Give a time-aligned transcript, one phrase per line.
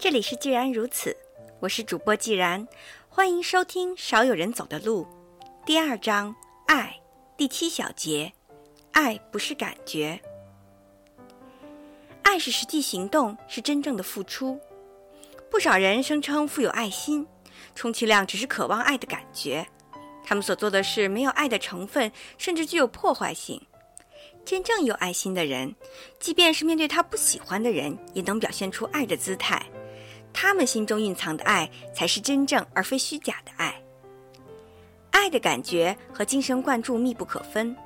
[0.00, 1.14] 这里是既然如此，
[1.60, 2.66] 我是主播既然，
[3.06, 5.06] 欢迎收听《少有人走的路》
[5.66, 6.34] 第二章
[6.66, 6.98] 爱
[7.36, 8.32] 第七小节：
[8.92, 10.18] 爱不是感觉，
[12.22, 14.58] 爱是实际行动，是真正的付出。
[15.50, 17.26] 不少人声称富有爱心，
[17.74, 19.68] 充其量只是渴望爱的感觉，
[20.24, 23.60] 他们所做的事没有爱的成分，甚至具有破坏性。
[24.46, 25.76] 真正有爱心的人，
[26.18, 29.62] 即便是面对他不喜欢的人，也能表现出爱的姿态。
[30.32, 33.74] 他们心中蕴藏的爱，才是真正而非虚假的爱。
[35.10, 37.76] 爱的感觉和精神灌注密不可分。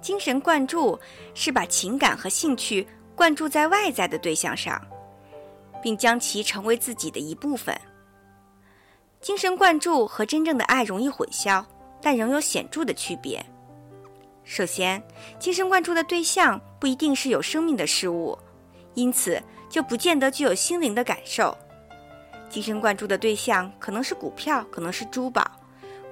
[0.00, 0.98] 精神灌注
[1.34, 4.80] 是把情感和兴趣灌注在外在的对象上，
[5.82, 7.78] 并将其成为自己的一部分。
[9.20, 11.64] 精神灌注和真正的爱容易混淆，
[12.00, 13.44] 但仍有显著的区别。
[14.42, 15.00] 首先，
[15.38, 18.36] 精神灌注的对象不一定是有生命的事物，
[18.94, 19.40] 因此。
[19.70, 21.56] 就不见得具有心灵的感受。
[22.50, 25.48] 精神灌注的对象可能是股票，可能是珠宝，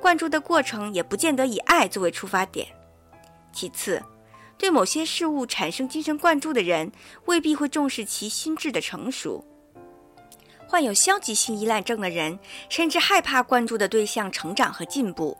[0.00, 2.68] 灌注的过程也不见得以爱作为出发点。
[3.52, 4.00] 其次，
[4.56, 6.92] 对某些事物产生精神灌注的人，
[7.24, 9.44] 未必会重视其心智的成熟。
[10.68, 15.36] 患有消极性依赖症的人，甚至害怕关注的对象成长和进步。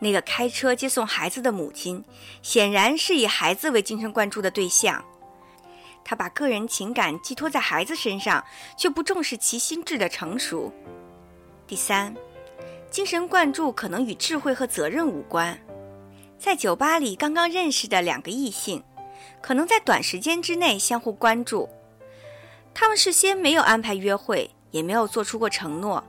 [0.00, 2.04] 那个开车接送孩子的母亲，
[2.42, 5.02] 显然是以孩子为精神灌注的对象。
[6.04, 8.44] 他把个人情感寄托在孩子身上，
[8.76, 10.72] 却不重视其心智的成熟。
[11.66, 12.14] 第三，
[12.90, 15.58] 精神灌注可能与智慧和责任无关。
[16.38, 18.82] 在酒吧里刚刚认识的两个异性，
[19.40, 21.68] 可能在短时间之内相互关注。
[22.74, 26.04] 他们事先没有安排约会，也没有做出过承诺，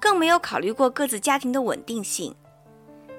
[0.00, 2.34] 更没有考虑过各自家庭的稳定性。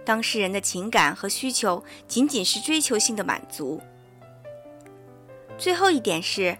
[0.03, 3.80] 当事人的情感和需求仅仅是追求性的满足。
[5.62, 6.58] 最后一点是，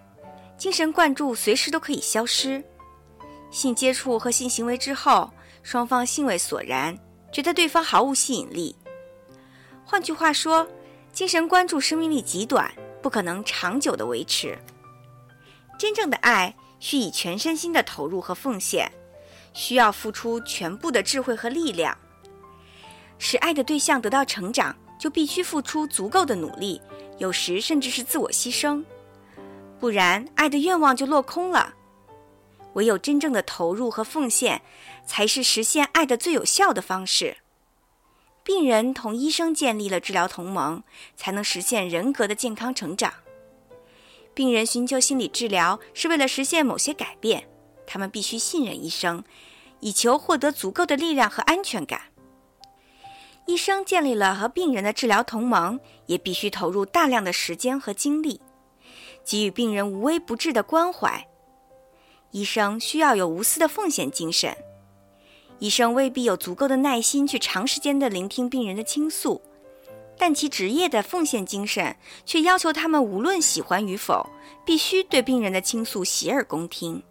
[0.56, 2.62] 精神灌注随时都可以消失。
[3.50, 5.28] 性接触和性行为之后，
[5.64, 6.96] 双方兴味索然，
[7.32, 8.76] 觉得对方毫无吸引力。
[9.84, 10.68] 换句话说，
[11.12, 14.56] 精神关注生命力极短，不可能长久的维持。
[15.76, 18.88] 真正的爱需以全身心的投入和奉献，
[19.52, 21.98] 需要付出全部的智慧和力量。
[23.18, 26.80] 使爱的对象得到成长，就必须付出足够的努力。
[27.18, 28.82] 有时甚至是自我牺牲，
[29.82, 31.74] 不然爱的愿望就落空了。
[32.74, 34.62] 唯有真正的投入和奉献，
[35.04, 37.38] 才是实现爱的最有效的方式。
[38.44, 40.84] 病人同医生建立了治疗同盟，
[41.16, 43.12] 才能实现人格的健康成长。
[44.32, 47.48] 病人寻求心理治疗是为了实现某些改变，
[47.84, 49.24] 他们必须信任医生，
[49.80, 52.02] 以求获得足够的力量和安全感。
[53.46, 58.40] 医生建立了和病人的治疗同盟，也必须投入大量的时间和精力，
[59.24, 61.26] 给予病人无微不至的关怀。
[62.30, 64.56] 医生需要有无私的奉献精神。
[65.58, 69.40] 医生未必有足够的耐心去长时间的聆听病人的倾诉，
[70.18, 74.28] 但其职业的奉献精神却要求他们无论喜欢与否，
[74.66, 77.02] 必须对病人的倾诉洗耳恭听。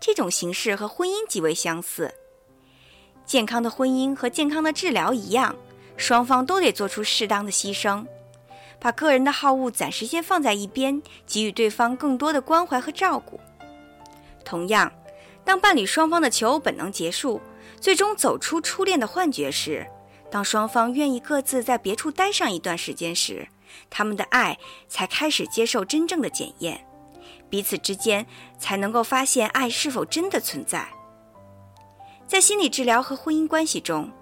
[0.00, 2.12] 这种形式和婚姻极为相似。
[3.24, 5.54] 健康的婚姻和健康的治疗一样，
[5.96, 8.04] 双方都得做出适当的牺牲，
[8.84, 13.40] 把个人的好恶暂时先放在一边，给予对方更多的关怀和照顾。
[14.44, 14.92] 同样，
[15.42, 17.40] 当伴侣双方的求偶本能结束，
[17.80, 19.86] 最终走出初恋的幻觉时，
[20.30, 23.48] 当双方愿意各自在别处待上一段时间时，
[23.88, 26.86] 他们的爱才开始接受真正的检验，
[27.48, 28.26] 彼此之间
[28.58, 30.86] 才能够发现爱是否真的存在。
[32.26, 34.12] 在心理治疗和婚姻关系中，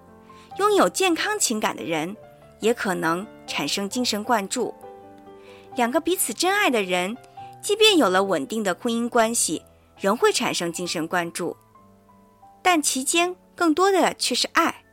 [0.57, 2.15] 拥有健康情感的人，
[2.61, 4.73] 也可能产生精神灌注。
[5.75, 7.17] 两个彼此真爱的人，
[7.61, 9.63] 即便有了稳定的婚姻关系，
[9.99, 11.55] 仍会产生精神灌注，
[12.61, 14.83] 但其间更多的却是爱。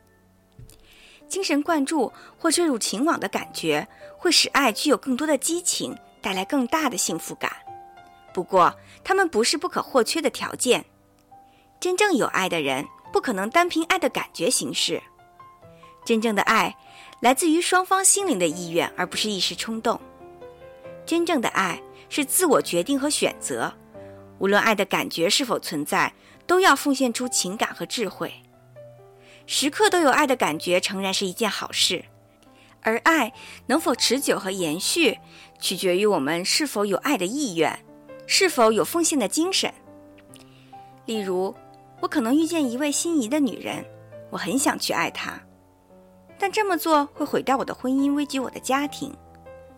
[1.27, 3.87] 精神灌注或坠入情网的感觉，
[4.17, 7.51] 会使爱具有更多的激情，带来更大的幸福感。
[8.33, 10.85] 不过，他们不是不可或缺的条件。
[11.79, 12.85] 真正有爱的人。
[13.11, 15.03] 不可能单凭爱的感觉行事，
[16.05, 16.73] 真正的爱
[17.21, 19.99] 来自于双方心灵的意愿，而不是一时冲动。
[21.05, 23.73] 真正的爱是自我决定和选择，
[24.39, 26.13] 无论爱的感觉是否存在，
[26.45, 28.33] 都要奉献出情感和智慧。
[29.45, 32.03] 时刻都有爱的感觉，诚然是一件好事，
[32.81, 33.31] 而爱
[33.67, 35.17] 能否持久和延续，
[35.59, 37.79] 取决于我们是否有爱的意愿，
[38.27, 39.73] 是否有奉献的精神。
[41.05, 41.55] 例如。
[42.01, 43.85] 我可能遇见一位心仪的女人，
[44.31, 45.39] 我很想去爱她，
[46.41, 49.15] 但这么做会毁掉我的婚姻，危及我的家庭，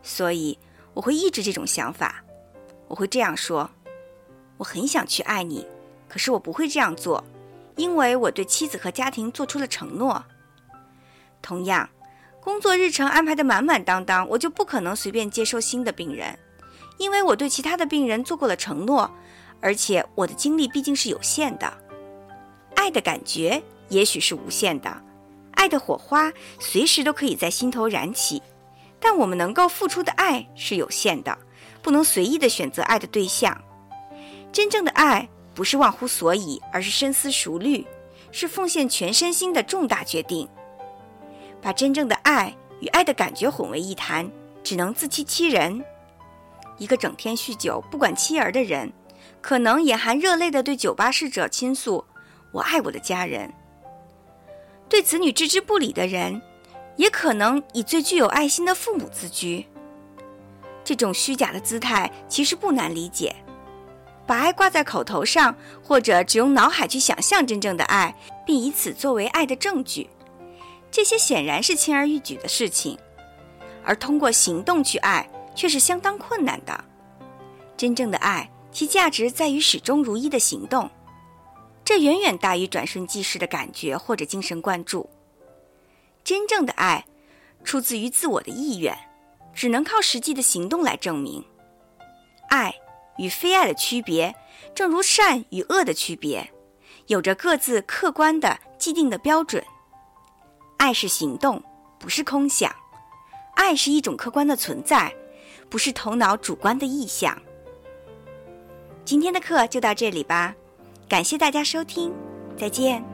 [0.01, 0.57] 所以
[0.93, 2.23] 我会抑制这种想法。
[2.87, 3.69] 我会这样说：
[4.55, 5.67] 我很想去爱你，
[6.07, 7.21] 可是我不会这样做，
[7.75, 10.23] 因为我对妻子和家庭做出了承诺。
[11.41, 11.89] 同样，
[12.39, 16.39] 工作日程安排的满满当当，我就不可能随便接收新的病人，
[16.97, 19.11] 因为我对其他的病人做过了承诺，
[19.59, 21.73] 而且我的精力毕竟是有限的。
[22.77, 25.03] 爱的感觉也许是无限的，
[25.63, 26.29] 爱的火花
[26.59, 28.43] 随时都可以在心头燃起，
[28.99, 31.37] 但我们能够付出的爱是有限的，
[31.81, 33.57] 不能随意的选择爱的对象。
[34.51, 35.25] 真正的爱
[35.55, 37.87] 不是忘乎所以，而是深思熟虑，
[38.29, 40.45] 是奉献全身心的重大决定。
[41.61, 44.29] 把真正的爱与爱的感觉混为一谈，
[44.65, 45.81] 只能自欺欺人。
[46.77, 48.91] 一个整天酗酒、不管妻儿的人，
[49.39, 52.03] 可能眼含热泪地对酒吧侍者倾诉
[52.51, 53.49] ：“我爱我的家人。”
[54.93, 56.39] 对子女置之不理的人，
[56.97, 59.65] 也可能以最具有爱心的父母自居。
[60.83, 63.35] 这种虚假的姿态其实不难理解，
[64.27, 70.07] 把爱挂在口头上，或者只用脑海去想象真正的爱，并以此作为爱的证据。
[70.91, 72.95] 这些显然是轻而易举的事情，
[73.83, 76.83] 而通过行动去爱却是相当困难的。
[77.75, 80.87] 真正的爱，其价值在于始终如一的行动，
[81.85, 85.09] 这远远大于转瞬即逝的感觉或者精神灌注。
[86.23, 87.05] 真正的爱，
[87.63, 88.97] 出自于自我的意愿，
[89.53, 91.43] 只能靠实际的行动来证明。
[92.49, 92.73] 爱
[93.17, 94.33] 与非爱的区别，
[94.73, 96.49] 正如善与恶的区别，
[97.07, 99.61] 有着各自客观的既定的标准。
[100.77, 101.61] 爱是行动，
[101.99, 102.71] 不是空想；
[103.55, 105.13] 爱是一种客观的存在，
[105.69, 107.37] 不是头脑主观的意向。
[109.03, 110.55] 今天的课就到这里吧，
[111.13, 112.11] 感谢大家收听，
[112.57, 113.12] 再见。